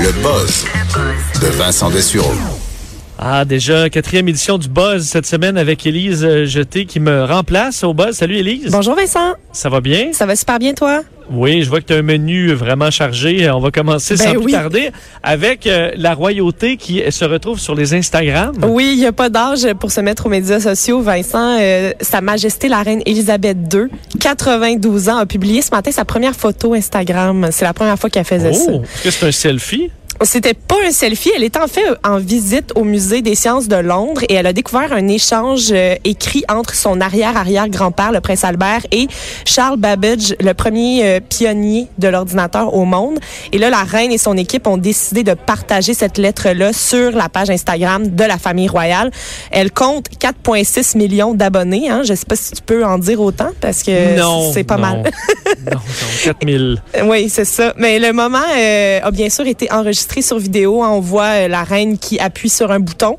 [0.00, 0.64] Le buzz
[1.40, 2.65] de Vincent Dessureau.
[3.18, 7.82] Ah, déjà, quatrième édition du Buzz cette semaine avec Élise euh, Jeté qui me remplace
[7.82, 8.14] au Buzz.
[8.14, 8.70] Salut Élise.
[8.70, 9.32] Bonjour Vincent.
[9.52, 10.10] Ça va bien?
[10.12, 11.00] Ça va super bien toi?
[11.30, 13.50] Oui, je vois que tu as un menu vraiment chargé.
[13.50, 14.90] On va commencer Ben sans plus tarder
[15.22, 18.54] avec euh, la royauté qui se retrouve sur les Instagram.
[18.62, 21.00] Oui, il n'y a pas d'âge pour se mettre aux médias sociaux.
[21.00, 23.86] Vincent, euh, Sa Majesté la Reine Élisabeth II,
[24.20, 27.48] 92 ans, a publié ce matin sa première photo Instagram.
[27.50, 28.70] C'est la première fois qu'elle faisait ça.
[28.72, 29.90] Oh, est-ce que c'est un selfie?
[30.22, 31.30] C'était pas un selfie.
[31.34, 34.52] Elle était en fait en visite au musée des sciences de Londres et elle a
[34.52, 39.08] découvert un échange euh, écrit entre son arrière-arrière-grand-père, le prince Albert, et
[39.44, 43.18] Charles Babbage, le premier euh, pionnier de l'ordinateur au monde.
[43.52, 47.28] Et là, la reine et son équipe ont décidé de partager cette lettre-là sur la
[47.28, 49.10] page Instagram de la famille royale.
[49.50, 51.90] Elle compte 4,6 millions d'abonnés.
[51.90, 52.02] Hein.
[52.04, 54.52] Je sais pas si tu peux en dire autant parce que non.
[54.52, 54.82] c'est pas non.
[54.82, 55.02] mal.
[55.70, 55.80] non, non,
[56.24, 56.82] 4000.
[57.04, 57.74] Oui, c'est ça.
[57.76, 60.82] Mais le moment euh, a bien sûr été enregistré sur vidéo.
[60.82, 63.16] On voit euh, la reine qui appuie sur un bouton.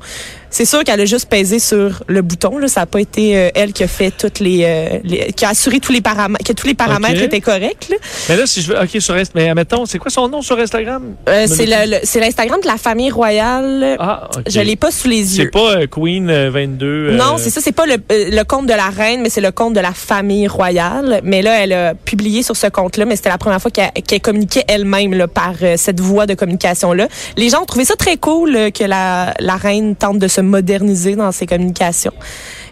[0.50, 2.58] C'est sûr qu'elle a juste pesé sur le bouton.
[2.58, 2.68] Là.
[2.68, 5.50] Ça n'a pas été euh, elle qui a fait toutes les, euh, les- qui a
[5.50, 7.88] assuré tous les paramètres, que tous les paramètres étaient corrects.
[7.90, 7.96] là.
[8.28, 8.78] Mais là, si je veux.
[8.80, 9.28] OK, sur Instagram.
[9.34, 11.14] Mais admettons, c'est quoi son nom sur Instagram?
[11.28, 11.66] Euh, c'est
[12.04, 13.96] c'est l'Instagram de la famille royale.
[13.98, 14.42] Ah, OK.
[14.48, 15.50] Je l'ai pas sous les C'est yeux.
[15.50, 16.86] pas euh, Queen euh, 22.
[16.86, 17.60] euh, Non, c'est ça.
[17.60, 20.46] C'est pas le, le compte de la reine, mais c'est le compte de la famille
[20.48, 21.20] royale.
[21.24, 24.20] Mais là, elle a publié sur ce compte-là, mais c'était la première fois qu'elle qu'elle
[24.20, 27.08] communiquait elle-même par cette voie de communication-là.
[27.36, 31.16] Les gens ont trouvé ça très cool que la, la reine tente de se moderniser
[31.16, 32.12] dans ses communications.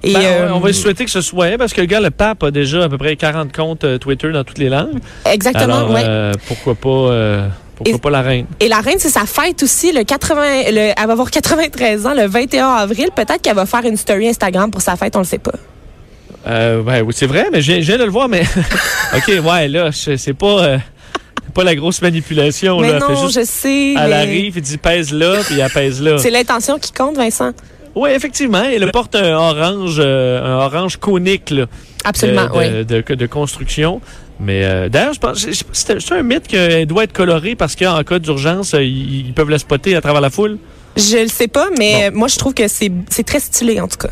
[0.03, 2.11] Et, Ben, euh, on va lui souhaiter que ce soit, parce que le gars, le
[2.11, 4.99] pape, a déjà à peu près 40 comptes euh, Twitter dans toutes les langues.
[5.25, 6.03] exactement, Alors, ouais.
[6.05, 8.47] euh, pourquoi pas, euh, pourquoi Et- pas la reine?
[8.61, 12.15] Et la reine, c'est sa fête aussi, le 80, le, elle va avoir 93 ans
[12.15, 13.09] le 21 avril.
[13.15, 15.53] Peut-être qu'elle va faire une story Instagram pour sa fête, on le sait pas.
[16.47, 18.43] Euh, ben, oui, c'est vrai, mais je viens de le voir, mais.
[19.17, 20.79] OK, ouais, là, c'est pas, euh,
[21.57, 22.79] pas la grosse manipulation.
[22.81, 22.99] mais là.
[23.01, 23.95] Non, juste- je sais.
[23.95, 26.19] Elle mais arrive, il dit pèse là, puis elle pèse là.
[26.19, 27.53] C'est l'intention qui compte, Vincent.
[27.95, 31.65] Oui, effectivement, elle porte un orange, euh, un orange conique là,
[32.05, 32.85] Absolument, de, oui.
[32.85, 34.03] de, de- de construction.
[34.39, 38.19] Mais euh, d'ailleurs, je pense, c'est un mythe qu'elle doit être colorée parce qu'en cas
[38.19, 40.59] d'urgence, euh, ils, ils peuvent la spotter à travers la foule?
[40.99, 42.91] Je le sais pas, mais moi, je trouve que c'est
[43.27, 44.11] très stylé, en tout cas.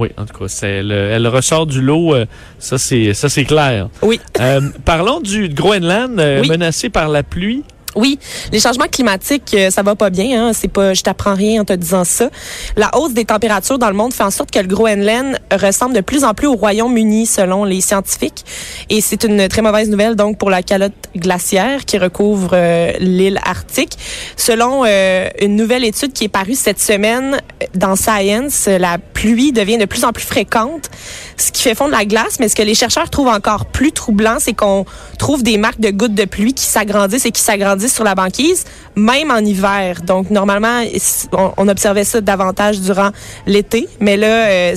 [0.00, 2.24] Oui, en tout cas, c'est, elle, elle ressort du lot, euh,
[2.58, 3.90] ça c'est ça c'est clair.
[4.00, 4.18] Oui.
[4.40, 6.48] Euh, parlons du Groenland euh, Oui.
[6.48, 7.64] menacé par la pluie.
[7.96, 8.20] Oui,
[8.52, 10.48] les changements climatiques, euh, ça va pas bien.
[10.48, 10.52] Hein?
[10.52, 12.30] C'est pas, je t'apprends rien en te disant ça.
[12.76, 16.00] La hausse des températures dans le monde fait en sorte que le Groenland ressemble de
[16.00, 18.44] plus en plus au Royaume-Uni, selon les scientifiques.
[18.90, 23.40] Et c'est une très mauvaise nouvelle donc pour la calotte glaciaire qui recouvre euh, l'île
[23.44, 23.98] arctique.
[24.36, 27.38] Selon euh, une nouvelle étude qui est parue cette semaine
[27.74, 30.90] dans Science, la pluie devient de plus en plus fréquente,
[31.36, 32.38] ce qui fait fondre la glace.
[32.38, 34.84] Mais ce que les chercheurs trouvent encore plus troublant, c'est qu'on
[35.18, 38.64] trouve des marques de gouttes de pluie qui s'agrandissent et qui s'agrandissent sur la banquise,
[39.00, 40.02] même en hiver.
[40.06, 40.82] Donc, normalement,
[41.32, 43.10] on, on observait ça davantage durant
[43.46, 44.74] l'été, mais là, euh,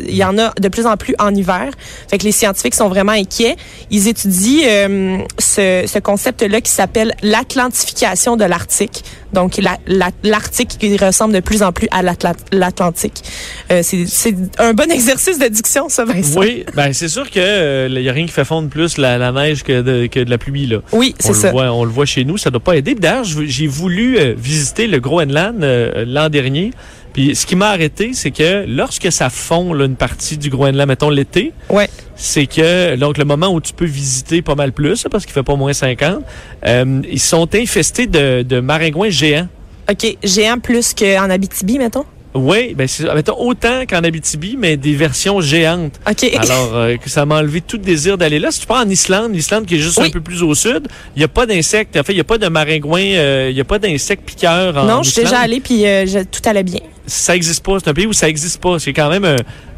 [0.00, 1.70] il y en a de plus en plus en hiver.
[2.10, 3.56] Fait que les scientifiques sont vraiment inquiets.
[3.90, 9.04] Ils étudient euh, ce, ce concept-là qui s'appelle l'atlantification de l'Arctique.
[9.32, 13.22] Donc, la- la- l'Arctique qui ressemble de plus en plus à l'Atla- l'Atlantique.
[13.70, 16.38] Euh, c'est un bon exercice de diction, ça, Vincent.
[16.38, 19.32] Oui, ben c'est sûr que euh, y a rien qui fait fondre plus la, la
[19.32, 20.78] neige que de, que de la pluie là.
[20.92, 21.50] Oui, c'est ça.
[21.50, 22.94] voit, on le voit chez nous, ça doit pas aider.
[22.94, 26.72] D'ailleurs, veux- j'ai voulu euh, visiter le Groenland euh, l'an dernier.
[27.12, 30.88] Puis ce qui m'a arrêté, c'est que lorsque ça fond là, une partie du Groenland,
[30.88, 31.88] mettons l'été, Ouais.
[32.16, 35.42] c'est que donc le moment où tu peux visiter pas mal plus, parce qu'il fait
[35.44, 36.24] pas moins 50,
[36.66, 39.46] euh, ils sont infestés de, de maringouins géants.
[39.90, 42.04] OK, géant plus qu'en Abitibi, mettons?
[42.34, 46.00] Oui, ben c'est mettons autant qu'en Abitibi, mais des versions géantes.
[46.08, 46.24] OK.
[46.38, 48.50] Alors euh, que ça m'a enlevé tout désir d'aller là.
[48.50, 50.06] Si tu prends en Islande, l'Islande qui est juste Oui.
[50.06, 51.96] un peu plus au sud, il n'y a pas d'insectes.
[51.96, 54.76] En fait, il n'y a pas de maringouins, euh, il n'y a pas d'insectes piqueurs
[54.76, 56.80] en non, je suis déjà allée puis euh, tout allait bien.
[57.06, 57.78] Ça existe pas.
[57.82, 58.78] C'est un pays où ça existe pas.
[58.78, 59.36] C'est quand même un,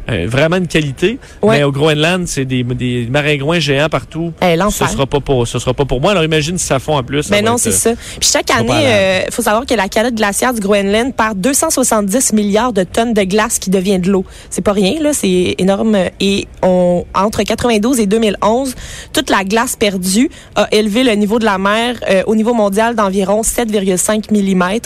[0.09, 1.19] euh, vraiment une qualité.
[1.41, 1.57] Ouais.
[1.57, 4.33] Mais au Groenland, c'est des, des maringouins géants partout.
[4.41, 6.11] Eh, Ce sera pas pour, ce sera pas pour moi.
[6.11, 7.29] Alors imagine si ça fond en plus.
[7.29, 7.91] Mais va non, c'est euh, ça.
[8.19, 12.73] Puis chaque année, il faut savoir que la calotte glaciaire du Groenland perd 270 milliards
[12.73, 14.25] de tonnes de glace qui devient de l'eau.
[14.49, 15.97] C'est pas rien, là, c'est énorme.
[16.19, 18.75] Et on, entre 92 et 2011,
[19.13, 22.95] toute la glace perdue a élevé le niveau de la mer euh, au niveau mondial
[22.95, 24.79] d'environ 7,5 mm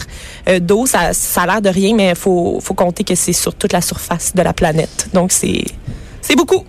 [0.47, 0.85] euh, d'eau.
[0.85, 3.81] Ça, ça a l'air de rien, mais faut, faut compter que c'est sur toute la
[3.81, 5.08] surface de la planète.
[5.13, 5.63] Donc c'est,
[6.21, 6.65] c'est beaucoup.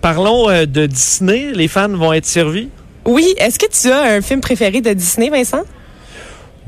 [0.00, 1.52] Parlons euh, de Disney.
[1.52, 2.68] Les fans vont être servis?
[3.04, 5.62] Oui, est-ce que tu as un film préféré de Disney, Vincent?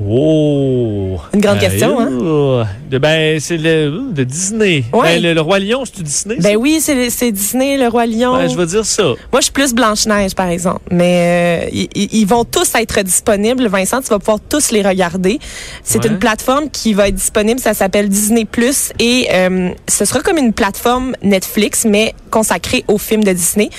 [0.01, 1.17] Oh!
[1.33, 2.09] Une grande question, hein?
[2.11, 4.83] euh, De, ben, c'est le, de Disney.
[4.93, 5.15] Ouais.
[5.15, 6.37] Ben, le, le Roi Lion, c'est Disney?
[6.39, 8.33] Ben oui, c'est, Disney, le Roi Lion.
[8.37, 9.03] Ben, je vais dire ça.
[9.03, 10.81] Moi, je suis plus Blanche-Neige, par exemple.
[10.91, 13.67] Mais euh, ils, ils vont tous être disponibles.
[13.67, 15.39] Vincent, tu vas pouvoir tous les regarder.
[15.83, 16.07] C'est Ouais.
[16.11, 17.59] une plateforme qui va être disponible.
[17.59, 22.97] Ça s'appelle Disney Plus et euh, ce sera comme une plateforme Netflix, mais consacrée aux
[22.97, 23.69] films de Disney.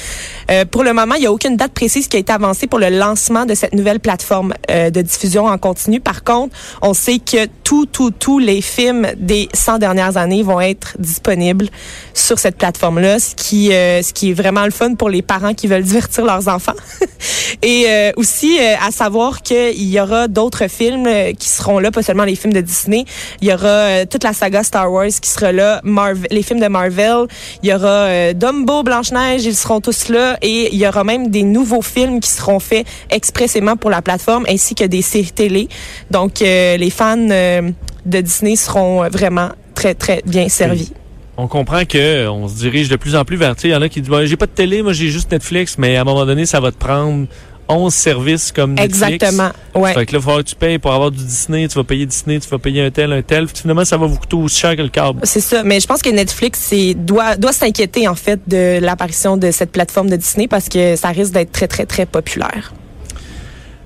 [0.50, 2.78] Euh, pour le moment, il n'y a aucune date précise qui a été avancée pour
[2.78, 6.00] le lancement de cette nouvelle plateforme euh, de diffusion en continu.
[6.10, 10.60] Par contre, on sait que tous, tous, tous les films des 100 dernières années vont
[10.60, 11.68] être disponibles
[12.14, 15.54] sur cette plateforme-là, ce qui, euh, ce qui est vraiment le fun pour les parents
[15.54, 16.74] qui veulent divertir leurs enfants.
[17.62, 21.90] Et euh, aussi, euh, à savoir qu'il y aura d'autres films euh, qui seront là,
[21.90, 23.04] pas seulement les films de Disney.
[23.40, 25.82] Il y aura euh, toute la saga Star Wars qui sera là,
[26.30, 27.26] les films de Marvel.
[27.62, 30.38] Il y aura euh, Dumbo, Blanche-Neige, ils seront tous là.
[30.42, 34.46] Et il y aura même des nouveaux films qui seront faits expressément pour la plateforme,
[34.48, 35.68] ainsi que des séries télé.
[36.10, 37.70] Donc, euh, les fans euh,
[38.06, 40.92] de Disney seront vraiment très, très bien servis.
[41.36, 43.80] On comprend que euh, on se dirige de plus en plus vers, il y en
[43.80, 46.26] a qui disent, j'ai pas de télé, moi j'ai juste Netflix, mais à un moment
[46.26, 47.26] donné, ça va te prendre
[47.70, 49.02] 11 services comme Netflix.
[49.02, 49.50] Exactement.
[49.74, 49.94] Ouais.
[49.94, 51.84] Fait que là, il va falloir que tu payes pour avoir du Disney, tu vas
[51.84, 53.46] payer Disney, tu vas payer un tel, un tel.
[53.48, 55.20] Finalement, ça va vous coûter aussi cher que le câble.
[55.22, 59.50] C'est ça, mais je pense que Netflix doit, doit s'inquiéter en fait de l'apparition de
[59.50, 62.74] cette plateforme de Disney parce que ça risque d'être très très très populaire.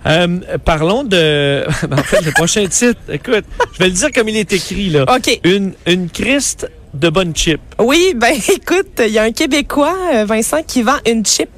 [0.06, 1.64] Euh, parlons de...
[1.92, 5.04] en fait, le prochain titre, écoute, je vais le dire comme il est écrit, là.
[5.08, 5.40] OK.
[5.44, 7.60] Une, une Christ de bonne chip.
[7.78, 11.50] Oui, ben écoute, il y a un Québécois, euh, Vincent, qui vend une chip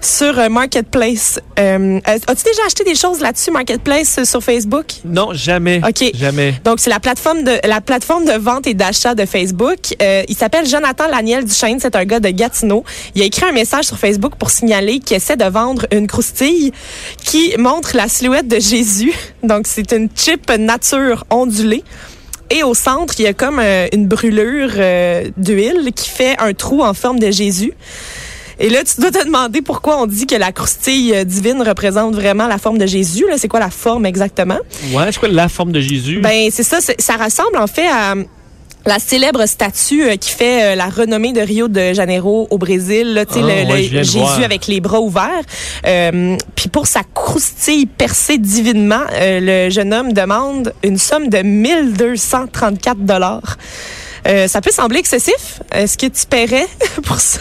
[0.00, 1.40] sur euh, Marketplace.
[1.58, 4.86] Euh, as-tu déjà acheté des choses là-dessus, Marketplace, euh, sur Facebook?
[5.04, 5.80] Non, jamais.
[5.86, 6.10] OK.
[6.14, 6.54] Jamais.
[6.64, 9.78] Donc, c'est la plateforme de la plateforme de vente et d'achat de Facebook.
[10.00, 11.78] Euh, il s'appelle Jonathan Laniel Duchesne.
[11.80, 12.84] C'est un gars de Gatineau.
[13.14, 16.72] Il a écrit un message sur Facebook pour signaler qu'il essaie de vendre une croustille
[17.24, 19.12] qui montre la silhouette de Jésus.
[19.42, 21.84] Donc, c'est une chip nature ondulée.
[22.50, 26.52] Et au centre, il y a comme euh, une brûlure euh, d'huile qui fait un
[26.52, 27.72] trou en forme de Jésus.
[28.62, 32.14] Et là, tu dois te demander pourquoi on dit que la croustille euh, divine représente
[32.14, 33.24] vraiment la forme de Jésus.
[33.28, 34.58] Là, C'est quoi la forme exactement?
[34.92, 36.20] Ouais, c'est quoi la forme de Jésus?
[36.20, 38.14] Ben c'est ça, ça ressemble en fait à
[38.86, 43.12] la célèbre statue euh, qui fait euh, la renommée de Rio de Janeiro au Brésil,
[43.14, 45.42] là, tu sais, Ah, le, ouais, le Jésus avec les bras ouverts.
[45.86, 51.38] Euh, Puis pour sa croustille percée divinement, euh, le jeune homme demande une somme de
[51.42, 53.56] 1234 dollars.
[54.30, 55.60] Euh, ça peut sembler excessif.
[55.72, 56.66] Est-ce que tu paierais
[57.02, 57.40] pour ça?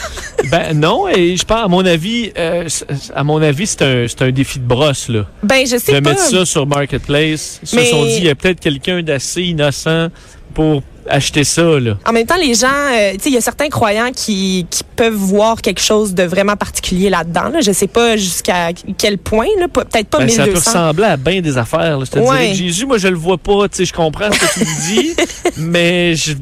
[0.50, 2.68] Ben non, et je pense, à mon avis, euh,
[3.16, 5.26] à mon avis, c'est un, c'est un défi de brosse, là.
[5.44, 6.10] Ben, je sais de pas.
[6.12, 7.60] mettre ça sur Marketplace.
[7.64, 10.08] Ils se Mais- sont dit, il y a peut-être quelqu'un d'assez innocent
[10.54, 11.98] pour acheter ça, là.
[12.08, 14.84] En même temps, les gens, euh, tu sais, il y a certains croyants qui, qui
[14.96, 17.50] peuvent voir quelque chose de vraiment particulier là-dedans.
[17.50, 17.62] Là.
[17.62, 20.70] Je sais pas jusqu'à quel point, là, Pe- peut-être pas Ben, ça peut 1200.
[20.72, 21.98] ressembler à bien des affaires.
[22.00, 22.06] Là.
[22.06, 22.26] Je te Ouais.
[22.26, 23.68] dirais que Jésus, moi, je le vois pas.
[23.70, 25.16] Tu sais, je comprends ce que tu me dis,
[25.58, 26.34] mais je,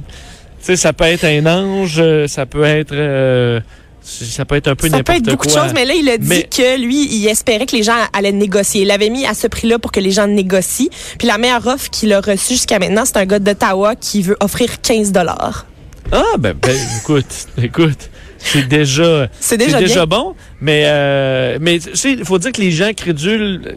[0.68, 3.60] sais, ça peut être un ange, euh, ça peut être, euh,
[4.02, 5.34] ça peut être un peu Ça peut n'importe être quoi.
[5.34, 7.84] beaucoup de choses, mais là, il a dit Mais- que lui, il espérait que les
[7.84, 8.82] gens allaient négocier.
[8.84, 10.88] Il l'avait mis à ce prix-là pour que les gens négocient.
[11.20, 14.38] Puis la meilleure offre qu'il a reçue jusqu'à maintenant, c'est un gars d'Ottawa qui veut
[14.40, 15.66] offrir 15 dollars.
[16.12, 17.26] Ah, ben, ben écoute,
[17.62, 20.06] écoute, c'est déjà, C'est déjà, bien.
[20.06, 23.76] bon, mais, euh, mais tu sais, il faut dire que les gens crédules,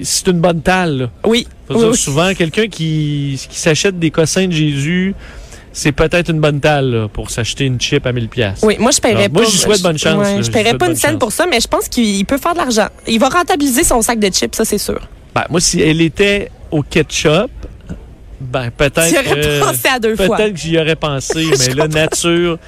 [0.00, 0.96] c'est une bonne talle.
[0.98, 1.10] Là.
[1.26, 1.48] Oui.
[1.66, 1.96] Faut Oui, dire, oui.
[1.96, 5.14] souvent, quelqu'un qui, qui s'achète des cossins de Jésus,
[5.76, 8.60] c'est peut-être une bonne talle là, pour s'acheter une chip à 1000 pièces.
[8.62, 9.40] Oui, moi je paierais pas.
[9.40, 10.38] moi, j'y souhaite bonne chance, là.
[10.38, 12.54] je J'y paierais pas une scène pour ça, mais je pense qu'il il peut faire
[12.54, 12.88] de l'argent.
[13.06, 14.98] Il va rentabiliser son sac de chips, ça c'est sûr.
[15.34, 17.50] Ben, moi, si elle était au ketchup,
[18.40, 19.06] ben peut-être.
[19.06, 20.34] Tu aurais euh, pensé à deux fois.
[20.38, 22.58] Peut-être que j'y aurais pensé, Je mais là, nature.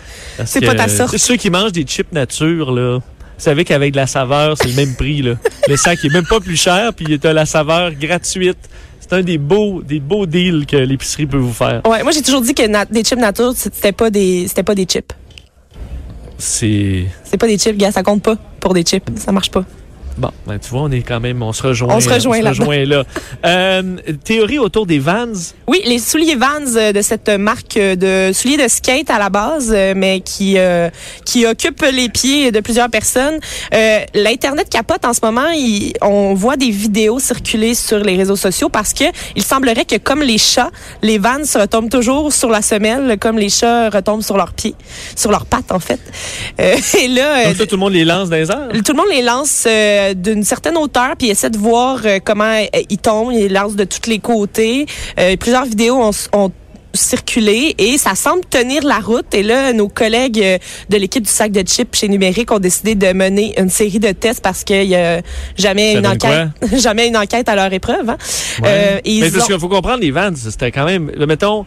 [0.45, 1.13] C'est pas ta sorte.
[1.13, 2.99] tu Ceux qui mangent des chips nature, là.
[2.99, 5.35] Vous savez qu'avec de la saveur, c'est le même prix, là.
[5.69, 8.59] Le sac est même pas plus cher, puis t'as la saveur gratuite.
[9.09, 11.81] C'est un des beaux, des beaux deals que l'épicerie peut vous faire.
[11.87, 14.85] Ouais, moi j'ai toujours dit que des chips nature, c'était pas des c'était pas des
[14.85, 15.13] chips.
[16.37, 17.07] C'est.
[17.25, 19.65] C'est pas des chips, gars, ça compte pas pour des chips, ça marche pas.
[20.17, 21.95] Bon, ben, tu vois, on est quand même, on se rejoint.
[21.95, 22.67] On se rejoint là-dedans.
[22.67, 23.05] rejoint là.
[23.47, 23.83] Euh,
[24.25, 25.27] théorie autour des Vans.
[25.69, 29.29] Oui, les souliers Vans euh, de cette marque euh, de souliers de skate à la
[29.31, 30.91] base, mais qui euh,
[31.25, 33.39] qui occupe les pieds de plusieurs personnes.
[33.75, 35.49] Euh, L'internet capote en ce moment.
[35.55, 39.05] Il- on voit des vidéos circuler sur les réseaux sociaux parce que
[39.37, 40.71] il semblerait que comme les chats,
[41.03, 44.75] les Vans retombent toujours sur la semelle, comme les chats retombent sur leurs pieds,
[45.15, 46.01] sur leurs pattes en fait.
[46.59, 48.69] Et là, Donc, là, tout le monde les lance dans les airs?
[48.85, 49.67] tout le monde les lance
[50.11, 53.33] euh, d'une certaine hauteur puis essaie de voir euh, comment euh, ils tombent.
[53.33, 54.87] Ils les lancent de tous les côtés.
[55.41, 56.51] Plusieurs vidéos ont, ont
[56.95, 59.33] circulé et ça semble tenir la route.
[59.35, 63.13] Et là, nos collègues de l'équipe du sac de chips chez Numérique ont décidé de
[63.13, 65.21] mener une série de tests parce qu'il y a
[65.57, 66.49] jamais Ça une enquête,
[66.79, 68.09] jamais une enquête à leur épreuve.
[68.11, 68.17] hein.
[68.63, 68.69] Ouais.
[68.69, 71.67] Euh, et Mais parce ont- qu'il faut comprendre, les Vans, c'était quand même, mettons, il-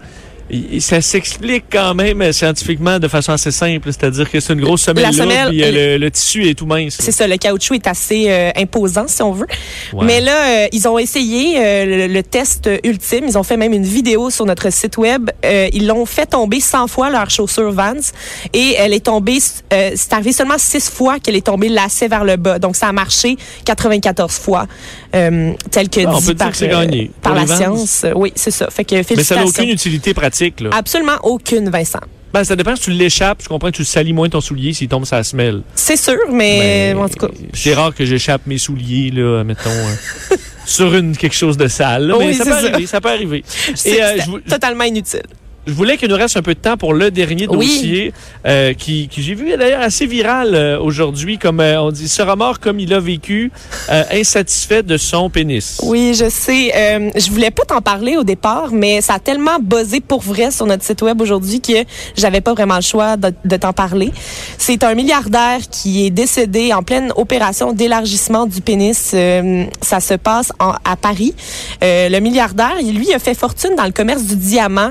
[0.79, 3.87] ça s'explique quand même euh, scientifiquement de façon assez simple.
[3.91, 6.55] C'est-à-dire que c'est une grosse semelle, La semelle, là, puis euh, le, le tissu est
[6.55, 6.97] tout mince.
[6.99, 9.47] C'est ça, le caoutchouc est assez euh, imposant, si on veut.
[9.93, 10.05] Ouais.
[10.05, 13.25] Mais là, euh, ils ont essayé euh, le, le test ultime.
[13.27, 15.29] Ils ont fait même une vidéo sur notre site web.
[15.43, 17.93] Ils l'ont fait tomber 100 fois, leur chaussure Vans.
[18.53, 22.35] Et elle est tombée, c'est arrivé seulement 6 fois qu'elle est tombée lacée vers le
[22.35, 22.59] bas.
[22.59, 24.67] Donc, ça a marché 94 fois,
[25.11, 27.55] tel que Ah, on dit peut dire par, que c'est euh, par la Vans?
[27.57, 28.05] science.
[28.15, 28.69] Oui, c'est ça.
[28.69, 30.40] Fait que Mais ça n'a aucune utilité pratique.
[30.59, 30.69] Là.
[30.73, 31.99] Absolument aucune, Vincent.
[32.33, 33.41] Ben, ça dépend si tu l'échappes.
[33.43, 35.63] Je comprends que tu salis moins ton soulier s'il tombe sa semelle.
[35.75, 37.33] C'est sûr, mais, en tout cas.
[37.53, 42.07] C'est rare que j'échappe mes souliers, là, mettons, euh, sur une quelque chose de sale.
[42.07, 42.57] là, mais ça peut ça.
[42.57, 43.43] arriver, ça peut arriver.
[43.75, 44.17] C'est euh,
[44.49, 45.23] totalement inutile.
[45.67, 47.67] Je voulais qu'il nous reste un peu de temps pour le dernier Oui.
[47.67, 48.13] dossier
[48.47, 52.35] euh, qui, qui j'ai vu d'ailleurs assez viral euh, aujourd'hui, comme euh, on dit, sera
[52.35, 53.51] mort comme il a vécu,
[53.91, 55.79] euh, insatisfait de son pénis.
[55.83, 56.71] Oui, je sais.
[56.75, 60.49] Euh, je voulais pas t'en parler au départ, mais ça a tellement buzzé pour vrai
[60.49, 61.73] sur notre site web aujourd'hui que
[62.17, 64.11] j'avais pas vraiment le choix de, de t'en parler.
[64.57, 69.11] C'est un milliardaire qui est décédé en pleine opération d'élargissement du pénis.
[69.13, 71.35] Euh, ça se passe en- à Paris.
[71.83, 74.89] Euh, le milliardaire, il- lui, a fait fortune dans le commerce du diamant.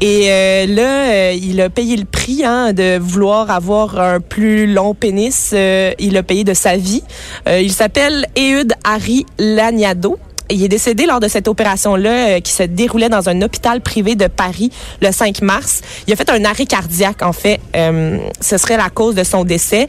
[0.00, 4.72] Et euh, là, euh, il a payé le prix hein, de vouloir avoir un plus
[4.72, 5.50] long pénis.
[5.52, 7.02] Euh, il a payé de sa vie.
[7.48, 10.16] Euh, il s'appelle Ehud Harry Laniado.
[10.50, 14.14] Il est décédé lors de cette opération-là euh, qui se déroulait dans un hôpital privé
[14.14, 14.70] de Paris
[15.02, 15.82] le 5 mars.
[16.06, 17.60] Il a fait un arrêt cardiaque, en fait.
[17.76, 19.86] Euh, ce serait la cause de son décès.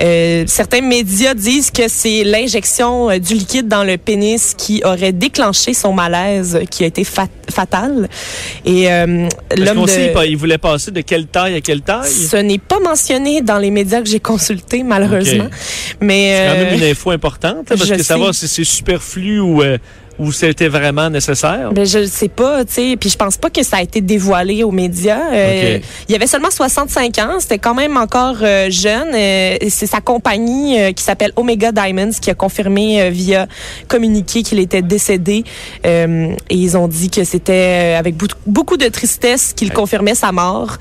[0.00, 5.12] Euh, certains médias disent que c'est l'injection euh, du liquide dans le pénis qui aurait
[5.12, 8.08] déclenché son malaise qui a été fat- fatal.
[8.64, 9.90] Et euh, l'homme de...
[9.90, 12.10] sait, il, voulait passer de quelle taille à quelle taille?
[12.10, 15.44] Ce n'est pas mentionné dans les médias que j'ai consultés, malheureusement.
[15.44, 15.96] Ok.
[16.00, 18.46] Mais C'est quand même une info importante, hein, parce que savoir sais.
[18.46, 19.78] si c'est superflu ou, euh,
[20.18, 21.72] ou c'était vraiment nécessaire?
[21.72, 24.00] Ben, je ne sais pas, tu sais, puis je pense pas que ça a été
[24.00, 25.32] dévoilé aux médias.
[25.32, 25.78] Euh.
[26.08, 29.08] Il avait seulement 65 ans, c'était quand même encore euh, jeune.
[29.14, 33.46] euh, et c'est sa compagnie euh, qui s'appelle Omega Diamonds qui a confirmé via
[33.88, 35.44] communiqué qu'il était décédé.
[35.84, 36.06] Et
[36.50, 40.78] ils ont dit que c'était avec beaucoup- de tristesse qu'ils confirmaient sa mort.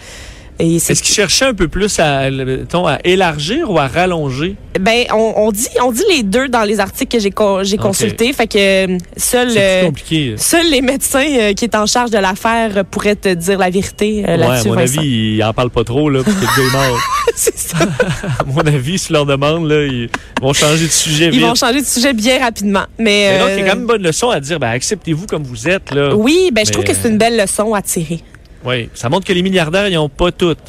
[0.59, 4.55] Est-ce qu'il cherchait un peu plus à, mettons, à élargir ou à rallonger?
[4.79, 7.31] ben on, on dit on dit les deux dans les articles que j'ai
[7.63, 8.57] j'ai consultés, fait que
[8.93, 10.37] euh, seul C'est euh.
[10.37, 14.23] Seuls les médecins euh, qui est en charge de l'affaire pourraient te dire la vérité
[14.27, 14.67] euh, Ouais, à là-dessus.
[14.69, 14.99] mon Vincent.
[14.99, 16.99] avis, il en parle pas trop, là, parce que le gars est mort.
[17.35, 17.77] c'est ça.
[18.39, 20.09] à mon avis, si leur demande, là, ils
[20.41, 21.41] vont changer de sujet Ils vite.
[21.41, 22.85] vont changer de sujet bien rapidement.
[22.97, 25.27] Mais, Mais donc, il y a quand même une bonne leçon à dire, ben, acceptez-vous
[25.27, 26.15] comme vous êtes, là.
[26.15, 28.21] oui, ben je trouve que c'est une belle leçon à tirer.
[28.65, 28.89] Oui.
[28.93, 30.59] Ça montre que les milliardaires, ils ont pas toutes.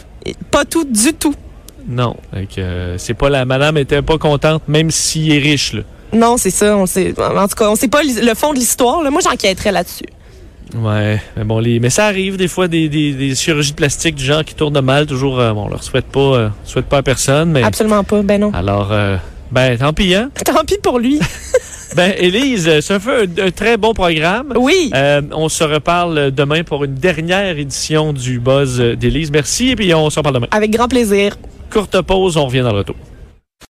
[0.51, 1.35] Pas tout du tout.
[1.87, 2.17] Non.
[2.59, 5.83] Euh, c'est pas la madame était pas contente, même s'il est riche, là.
[6.13, 6.77] Non, c'est ça.
[6.77, 7.15] On sait.
[7.19, 9.03] En tout cas, on sait pas le fond de l'histoire.
[9.03, 9.11] là.
[9.11, 10.07] Moi, j'enquêterais là-dessus.
[10.75, 14.15] Ouais, mais bon, les, mais ça arrive des fois des, des, des chirurgies de plastique
[14.17, 16.99] du genre qui tournent mal, toujours, euh, bon, on leur souhaite pas, euh, souhaite pas
[16.99, 18.23] à personne, mais Absolument pas.
[18.23, 18.51] Ben non.
[18.55, 19.17] alors, euh,
[19.51, 20.31] ben, tant pis, hein?
[20.45, 21.21] Tant pis pour lui.
[21.97, 24.53] Ben, Élise, euh, ça fait un, un très bon programme.
[24.57, 24.91] Oui.
[24.95, 29.31] Euh, on se reparle demain pour une dernière édition du Buzz d'Élise.
[29.31, 30.49] Merci, et puis on se reparle demain.
[30.51, 31.37] Avec grand plaisir.
[31.71, 32.97] Courte pause, on revient dans le retour.